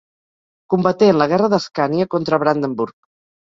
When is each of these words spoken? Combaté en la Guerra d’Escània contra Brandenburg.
Combaté 0.73 1.09
en 1.15 1.19
la 1.23 1.27
Guerra 1.35 1.51
d’Escània 1.55 2.09
contra 2.17 2.43
Brandenburg. 2.47 3.01